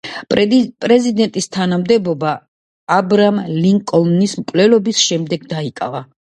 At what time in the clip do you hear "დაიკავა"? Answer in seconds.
5.55-6.05